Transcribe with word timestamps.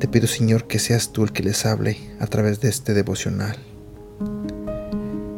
Te 0.00 0.08
pido, 0.08 0.26
Señor, 0.26 0.66
que 0.66 0.78
seas 0.78 1.12
tú 1.12 1.24
el 1.24 1.32
que 1.32 1.42
les 1.42 1.66
hable 1.66 1.98
a 2.20 2.26
través 2.26 2.62
de 2.62 2.70
este 2.70 2.94
devocional. 2.94 3.58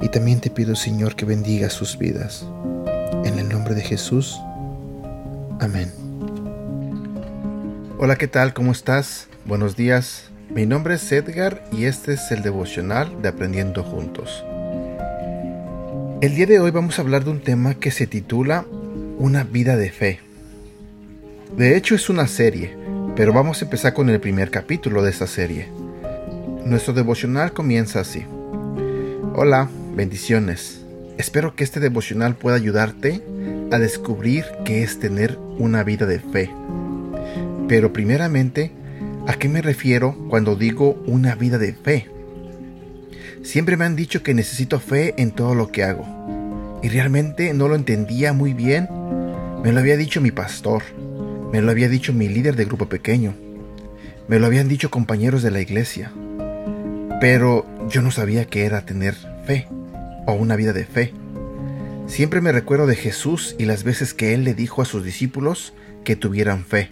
Y 0.00 0.08
también 0.08 0.40
te 0.40 0.50
pido, 0.50 0.76
Señor, 0.76 1.16
que 1.16 1.24
bendiga 1.24 1.68
sus 1.68 1.98
vidas. 1.98 2.46
En 3.24 3.40
el 3.40 3.48
nombre 3.48 3.74
de 3.74 3.82
Jesús. 3.82 4.38
Amén. 5.58 5.90
Hola, 7.98 8.14
¿qué 8.14 8.28
tal? 8.28 8.54
¿Cómo 8.54 8.70
estás? 8.70 9.26
Buenos 9.46 9.74
días. 9.74 10.30
Mi 10.48 10.64
nombre 10.64 10.94
es 10.94 11.10
Edgar 11.10 11.64
y 11.72 11.86
este 11.86 12.12
es 12.12 12.30
el 12.30 12.42
devocional 12.42 13.20
de 13.20 13.30
Aprendiendo 13.30 13.82
Juntos. 13.82 14.44
El 16.20 16.36
día 16.36 16.46
de 16.46 16.60
hoy 16.60 16.70
vamos 16.70 17.00
a 17.00 17.02
hablar 17.02 17.24
de 17.24 17.30
un 17.30 17.42
tema 17.42 17.74
que 17.74 17.90
se 17.90 18.06
titula 18.06 18.64
Una 19.18 19.42
vida 19.42 19.76
de 19.76 19.90
fe. 19.90 20.20
De 21.56 21.76
hecho 21.76 21.96
es 21.96 22.08
una 22.08 22.28
serie, 22.28 22.81
pero 23.14 23.32
vamos 23.32 23.60
a 23.60 23.66
empezar 23.66 23.92
con 23.92 24.08
el 24.08 24.20
primer 24.20 24.50
capítulo 24.50 25.02
de 25.02 25.10
esta 25.10 25.26
serie. 25.26 25.68
Nuestro 26.64 26.94
devocional 26.94 27.52
comienza 27.52 28.00
así. 28.00 28.24
Hola, 29.34 29.68
bendiciones. 29.94 30.84
Espero 31.18 31.54
que 31.54 31.62
este 31.62 31.78
devocional 31.78 32.36
pueda 32.36 32.56
ayudarte 32.56 33.22
a 33.70 33.78
descubrir 33.78 34.46
qué 34.64 34.82
es 34.82 34.98
tener 34.98 35.38
una 35.58 35.84
vida 35.84 36.06
de 36.06 36.20
fe. 36.20 36.50
Pero 37.68 37.92
primeramente, 37.92 38.72
¿a 39.26 39.34
qué 39.34 39.48
me 39.48 39.60
refiero 39.60 40.16
cuando 40.30 40.56
digo 40.56 41.02
una 41.06 41.34
vida 41.34 41.58
de 41.58 41.74
fe? 41.74 42.08
Siempre 43.42 43.76
me 43.76 43.84
han 43.84 43.96
dicho 43.96 44.22
que 44.22 44.34
necesito 44.34 44.80
fe 44.80 45.14
en 45.18 45.32
todo 45.32 45.54
lo 45.54 45.70
que 45.70 45.84
hago. 45.84 46.06
Y 46.82 46.88
realmente 46.88 47.52
no 47.52 47.68
lo 47.68 47.74
entendía 47.74 48.32
muy 48.32 48.54
bien. 48.54 48.88
Me 49.62 49.72
lo 49.72 49.80
había 49.80 49.96
dicho 49.96 50.20
mi 50.20 50.30
pastor. 50.30 50.82
Me 51.52 51.60
lo 51.60 51.70
había 51.70 51.90
dicho 51.90 52.14
mi 52.14 52.28
líder 52.28 52.56
de 52.56 52.64
grupo 52.64 52.88
pequeño. 52.88 53.34
Me 54.26 54.38
lo 54.38 54.46
habían 54.46 54.68
dicho 54.68 54.90
compañeros 54.90 55.42
de 55.42 55.50
la 55.50 55.60
iglesia. 55.60 56.10
Pero 57.20 57.66
yo 57.90 58.00
no 58.00 58.10
sabía 58.10 58.46
qué 58.46 58.64
era 58.64 58.86
tener 58.86 59.14
fe 59.46 59.68
o 60.26 60.32
una 60.32 60.56
vida 60.56 60.72
de 60.72 60.86
fe. 60.86 61.12
Siempre 62.06 62.40
me 62.40 62.52
recuerdo 62.52 62.86
de 62.86 62.96
Jesús 62.96 63.54
y 63.58 63.66
las 63.66 63.84
veces 63.84 64.14
que 64.14 64.32
Él 64.32 64.44
le 64.44 64.54
dijo 64.54 64.80
a 64.80 64.86
sus 64.86 65.04
discípulos 65.04 65.74
que 66.04 66.16
tuvieran 66.16 66.64
fe. 66.64 66.90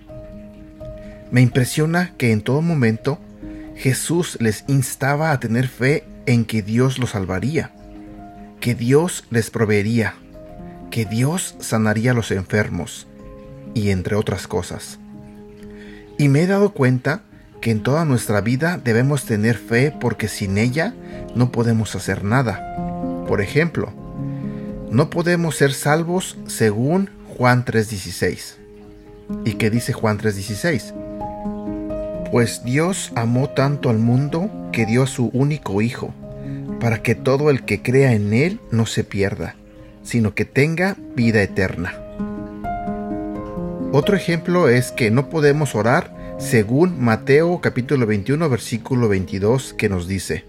Me 1.31 1.41
impresiona 1.41 2.13
que 2.19 2.31
en 2.31 2.43
todo 2.43 2.61
momento 2.61 3.19
Jesús 3.77 4.37
les 4.41 4.65
instaba 4.69 5.33
a 5.33 5.41
tener 5.41 5.69
fe 5.69 6.05
en 6.27 6.45
que 6.45 6.61
Dios 6.61 6.99
los 6.99 7.11
salvaría, 7.11 7.73
que 8.61 8.75
Dios 8.75 9.25
les 9.31 9.49
proveería, 9.49 10.17
que 10.91 11.07
Dios 11.07 11.57
sanaría 11.61 12.11
a 12.11 12.15
los 12.15 12.31
enfermos, 12.31 13.07
y 13.75 13.91
entre 13.91 14.17
otras 14.17 14.47
cosas. 14.47 14.99
Y 16.19 16.29
me 16.29 16.43
he 16.43 16.47
dado 16.47 16.73
cuenta 16.73 17.23
que 17.61 17.71
en 17.71 17.83
toda 17.83 18.05
nuestra 18.05 18.41
vida 18.41 18.81
debemos 18.83 19.25
tener 19.25 19.57
fe 19.57 19.95
porque 19.99 20.29
sin 20.29 20.59
ella 20.59 20.95
no 21.35 21.53
podemos 21.53 21.95
hacer 21.95 22.25
nada. 22.25 23.25
Por 23.27 23.41
ejemplo, 23.41 23.93
no 24.91 25.11
podemos 25.11 25.57
ser 25.57 25.73
salvos 25.73 26.37
según 26.47 27.11
Juan 27.37 27.65
3:16. 27.65 28.59
¿Y 29.45 29.53
qué 29.55 29.71
dice 29.71 29.93
Juan 29.93 30.19
3:16? 30.19 30.95
Pues 32.31 32.65
Dios 32.65 33.13
amó 33.15 33.51
tanto 33.51 33.91
al 33.91 33.99
mundo 33.99 34.51
que 34.73 34.87
dio 34.87 35.05
a 35.05 35.07
su 35.07 35.31
único 35.33 35.83
Hijo, 35.83 36.15
para 36.81 37.03
que 37.03 37.15
todo 37.15 37.51
el 37.51 37.65
que 37.65 37.83
crea 37.83 38.13
en 38.13 38.33
Él 38.33 38.61
no 38.71 38.87
se 38.87 39.05
pierda, 39.05 39.57
sino 40.03 40.35
que 40.35 40.45
tenga 40.45 40.97
vida 41.15 41.43
eterna. 41.43 42.10
Otro 43.93 44.15
ejemplo 44.15 44.69
es 44.69 44.93
que 44.93 45.11
no 45.11 45.29
podemos 45.29 45.75
orar 45.75 46.15
según 46.39 47.03
Mateo 47.03 47.61
capítulo 47.61 48.07
21 48.07 48.49
versículo 48.49 49.09
22 49.09 49.75
que 49.75 49.89
nos 49.89 50.07
dice, 50.07 50.45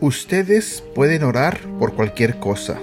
Ustedes 0.00 0.84
pueden 0.94 1.22
orar 1.22 1.58
por 1.78 1.94
cualquier 1.94 2.38
cosa, 2.38 2.78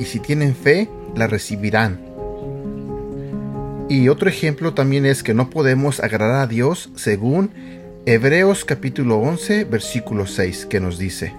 y 0.00 0.06
si 0.06 0.18
tienen 0.18 0.56
fe, 0.56 0.88
la 1.14 1.28
recibirán. 1.28 2.00
Y 3.88 4.08
otro 4.08 4.28
ejemplo 4.28 4.74
también 4.74 5.06
es 5.06 5.22
que 5.22 5.34
no 5.34 5.50
podemos 5.50 6.00
agradar 6.00 6.42
a 6.42 6.46
Dios 6.48 6.90
según 6.96 7.50
Hebreos 8.06 8.64
capítulo 8.64 9.18
11 9.18 9.64
versículo 9.64 10.26
6 10.26 10.66
que 10.66 10.80
nos 10.80 10.98
dice, 10.98 11.32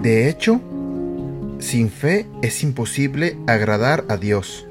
De 0.00 0.30
hecho, 0.30 0.62
sin 1.58 1.90
fe 1.90 2.26
es 2.40 2.62
imposible 2.62 3.36
agradar 3.46 4.06
a 4.08 4.16
Dios. 4.16 4.65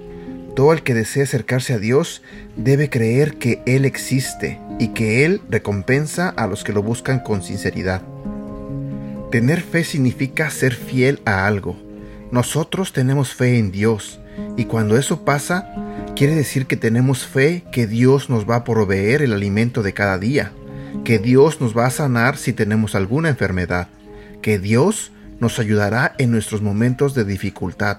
Todo 0.56 0.74
el 0.74 0.84
que 0.84 0.94
desea 0.94 1.24
acercarse 1.24 1.74
a 1.74 1.80
Dios 1.80 2.22
debe 2.56 2.90
creer 2.90 3.36
que 3.36 3.62
Él 3.66 3.86
existe 3.86 4.60
y 4.80 4.90
que 4.90 5.26
Él 5.26 5.42
recompensa 5.50 6.30
a 6.30 6.48
los 6.48 6.64
que 6.64 6.74
lo 6.74 6.82
buscan 6.82 7.20
con 7.20 7.44
sinceridad. 7.44 8.02
Tener 9.32 9.62
fe 9.62 9.84
significa 9.84 10.50
ser 10.50 10.74
fiel 10.74 11.22
a 11.26 11.46
algo. 11.46 11.76
Nosotros 12.32 12.94
tenemos 12.94 13.34
fe 13.34 13.60
en 13.60 13.72
Dios 13.72 14.20
y 14.56 14.66
cuando 14.66 14.98
eso 14.98 15.26
pasa, 15.26 15.74
Quiere 16.16 16.34
decir 16.34 16.66
que 16.66 16.78
tenemos 16.78 17.28
fe 17.28 17.66
que 17.74 17.88
Dios 17.88 18.30
nos 18.30 18.50
va 18.50 18.56
a 18.56 18.64
proveer 18.64 19.22
el 19.22 19.34
alimento 19.34 19.84
de 19.84 19.94
cada 19.94 20.18
día, 20.18 20.54
que 21.04 21.20
Dios 21.20 21.60
nos 21.60 21.78
va 21.78 21.88
a 21.88 21.92
sanar 21.92 22.38
si 22.38 22.54
tenemos 22.54 22.96
alguna 22.96 23.28
enfermedad, 23.28 23.90
que 24.42 24.58
Dios 24.58 25.12
nos 25.42 25.60
ayudará 25.60 26.16
en 26.18 26.32
nuestros 26.32 26.62
momentos 26.62 27.16
de 27.16 27.26
dificultad. 27.26 27.98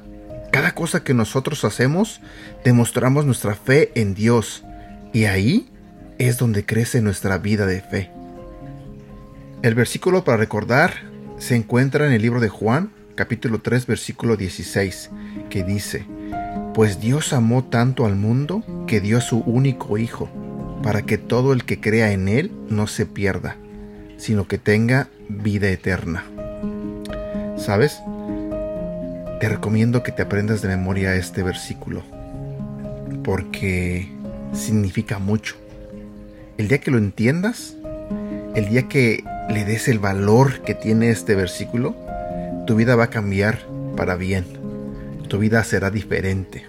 Cada 0.57 0.73
cosa 0.73 1.05
que 1.05 1.13
nosotros 1.13 1.67
hacemos, 1.67 2.23
demostramos 2.65 3.27
nuestra 3.27 3.55
fe 3.55 3.93
en 3.95 4.15
Dios 4.15 4.65
y 5.13 5.27
ahí 5.27 5.69
es 6.17 6.39
donde 6.39 6.65
crece 6.65 7.03
nuestra 7.03 7.37
vida 7.37 7.67
de 7.67 7.83
fe. 7.83 8.11
El 9.61 9.75
versículo 9.75 10.25
para 10.25 10.39
recordar 10.39 10.95
se 11.37 11.57
encuentra 11.57 12.07
en 12.07 12.15
el 12.15 12.23
libro 12.23 12.41
de 12.41 12.49
Juan, 12.49 12.91
capítulo 13.17 13.61
3, 13.61 13.87
versículo 13.87 14.39
16, 14.39 15.11
que 15.51 15.63
dice, 15.63 16.07
pues 16.73 17.01
Dios 17.01 17.35
amó 17.35 17.65
tanto 17.65 18.07
al 18.07 18.17
mundo 18.17 18.65
que 18.87 19.03
dio 19.03 19.19
a 19.19 19.21
su 19.21 19.41
único 19.41 19.99
Hijo, 19.99 20.31
para 20.83 21.03
que 21.03 21.19
todo 21.19 21.53
el 21.53 21.67
que 21.67 21.83
crea 21.83 22.13
en 22.13 22.29
Él 22.29 22.51
no 22.71 22.87
se 22.87 23.05
pierda, 23.05 23.59
sino 24.17 24.49
que 24.49 24.57
tenga 24.57 25.11
vida 25.29 25.69
eterna. 25.69 26.25
¿Sabes? 27.59 28.01
Te 29.41 29.49
recomiendo 29.49 30.03
que 30.03 30.13
te 30.13 30.23
aprendas 30.23 30.63
de 30.63 30.69
memoria 30.69 31.15
este 31.15 31.43
versículo, 31.43 32.03
porque 33.23 34.09
significa 34.53 35.19
mucho. 35.19 35.57
El 36.59 36.69
día 36.69 36.79
que 36.79 36.91
lo 36.91 36.99
entiendas, 36.99 37.77
el 38.55 38.69
día 38.69 38.89
que 38.89 39.25
le 39.51 39.65
des 39.65 39.89
el 39.89 39.99
valor 39.99 40.63
que 40.63 40.75
tiene 40.75 41.11
este 41.11 41.35
versículo, 41.35 41.95
tu 42.67 42.77
vida 42.77 42.97
va 42.97 43.05
a 43.05 43.11
cambiar 43.11 43.59
para 43.97 44.17
bien 44.17 44.67
tu 45.27 45.39
vida 45.39 45.63
será 45.65 45.91
diferente, 45.91 46.67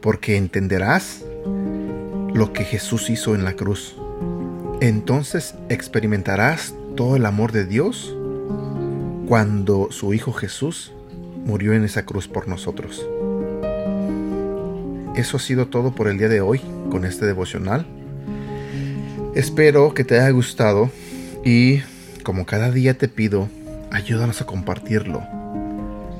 porque 0.00 0.36
entenderás 0.36 1.24
lo 2.32 2.52
que 2.52 2.64
Jesús 2.64 3.10
hizo 3.10 3.34
en 3.34 3.44
la 3.44 3.54
cruz. 3.54 3.96
Entonces 4.80 5.54
experimentarás 5.68 6.74
todo 6.96 7.16
el 7.16 7.26
amor 7.26 7.52
de 7.52 7.66
Dios 7.66 8.16
cuando 9.28 9.88
su 9.90 10.14
Hijo 10.14 10.32
Jesús 10.32 10.92
murió 11.44 11.72
en 11.72 11.84
esa 11.84 12.04
cruz 12.04 12.28
por 12.28 12.48
nosotros. 12.48 13.06
Eso 15.16 15.36
ha 15.36 15.40
sido 15.40 15.66
todo 15.66 15.94
por 15.94 16.08
el 16.08 16.18
día 16.18 16.28
de 16.28 16.40
hoy 16.40 16.60
con 16.90 17.04
este 17.04 17.26
devocional. 17.26 17.86
Espero 19.34 19.94
que 19.94 20.04
te 20.04 20.18
haya 20.18 20.30
gustado 20.30 20.90
y 21.44 21.80
como 22.22 22.46
cada 22.46 22.70
día 22.70 22.94
te 22.94 23.08
pido, 23.08 23.48
ayúdanos 23.90 24.40
a 24.40 24.46
compartirlo 24.46 25.22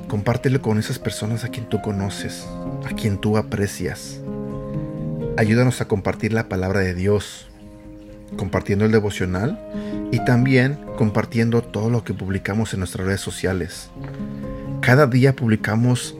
Compártelo 0.07 0.61
con 0.61 0.77
esas 0.77 0.99
personas 0.99 1.43
a 1.43 1.49
quien 1.49 1.65
tú 1.65 1.81
conoces, 1.81 2.47
a 2.85 2.93
quien 2.93 3.17
tú 3.17 3.37
aprecias. 3.37 4.21
Ayúdanos 5.35 5.81
a 5.81 5.87
compartir 5.87 6.31
la 6.31 6.47
palabra 6.47 6.81
de 6.81 6.93
Dios, 6.93 7.47
compartiendo 8.37 8.85
el 8.85 8.91
devocional 8.91 9.59
y 10.11 10.23
también 10.23 10.77
compartiendo 10.97 11.63
todo 11.63 11.89
lo 11.89 12.03
que 12.03 12.13
publicamos 12.13 12.73
en 12.73 12.79
nuestras 12.79 13.07
redes 13.07 13.21
sociales. 13.21 13.89
Cada 14.85 15.07
día 15.07 15.35
publicamos 15.35 16.15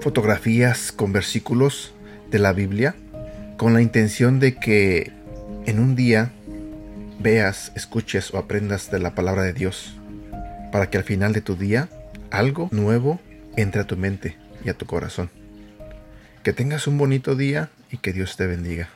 fotografías 0.00 0.92
con 0.92 1.12
versículos 1.12 1.92
de 2.30 2.38
la 2.38 2.52
Biblia 2.52 2.94
con 3.56 3.74
la 3.74 3.82
intención 3.82 4.38
de 4.38 4.54
que 4.54 5.10
en 5.66 5.80
un 5.80 5.96
día 5.96 6.30
veas, 7.18 7.72
escuches 7.74 8.32
o 8.32 8.38
aprendas 8.38 8.92
de 8.92 9.00
la 9.00 9.16
palabra 9.16 9.42
de 9.42 9.54
Dios, 9.54 9.96
para 10.70 10.88
que 10.88 10.98
al 10.98 11.04
final 11.04 11.32
de 11.32 11.40
tu 11.40 11.56
día 11.56 11.88
algo 12.30 12.68
nuevo 12.70 13.18
entre 13.56 13.80
a 13.80 13.88
tu 13.88 13.96
mente 13.96 14.36
y 14.64 14.68
a 14.68 14.74
tu 14.74 14.86
corazón. 14.86 15.28
Que 16.44 16.52
tengas 16.52 16.86
un 16.86 16.96
bonito 16.96 17.34
día 17.34 17.70
y 17.90 17.96
que 17.96 18.12
Dios 18.12 18.36
te 18.36 18.46
bendiga. 18.46 18.88